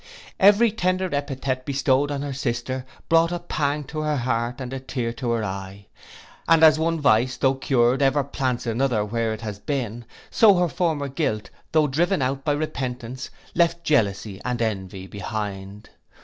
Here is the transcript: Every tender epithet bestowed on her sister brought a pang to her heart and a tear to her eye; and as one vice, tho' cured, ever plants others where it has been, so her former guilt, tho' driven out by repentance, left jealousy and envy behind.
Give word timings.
Every 0.39 0.71
tender 0.71 1.13
epithet 1.13 1.63
bestowed 1.63 2.09
on 2.09 2.23
her 2.23 2.33
sister 2.33 2.87
brought 3.07 3.31
a 3.31 3.37
pang 3.37 3.83
to 3.83 3.99
her 3.99 4.15
heart 4.15 4.59
and 4.59 4.73
a 4.73 4.79
tear 4.79 5.13
to 5.13 5.29
her 5.29 5.43
eye; 5.43 5.85
and 6.47 6.63
as 6.63 6.79
one 6.79 6.99
vice, 6.99 7.37
tho' 7.37 7.53
cured, 7.53 8.01
ever 8.01 8.23
plants 8.23 8.65
others 8.65 9.11
where 9.11 9.31
it 9.31 9.41
has 9.41 9.59
been, 9.59 10.05
so 10.31 10.55
her 10.55 10.69
former 10.69 11.07
guilt, 11.07 11.51
tho' 11.71 11.85
driven 11.85 12.23
out 12.23 12.43
by 12.43 12.53
repentance, 12.53 13.29
left 13.53 13.83
jealousy 13.83 14.41
and 14.43 14.59
envy 14.59 15.05
behind. 15.05 15.91